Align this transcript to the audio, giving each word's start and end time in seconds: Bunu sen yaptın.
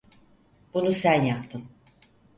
Bunu 0.73 0.91
sen 0.91 1.21
yaptın. 1.23 1.65